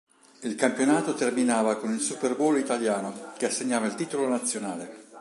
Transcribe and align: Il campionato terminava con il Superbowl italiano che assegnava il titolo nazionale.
Il 0.39 0.55
campionato 0.55 1.13
terminava 1.13 1.75
con 1.75 1.93
il 1.93 1.99
Superbowl 1.99 2.57
italiano 2.57 3.33
che 3.37 3.45
assegnava 3.45 3.85
il 3.85 3.93
titolo 3.93 4.27
nazionale. 4.27 5.09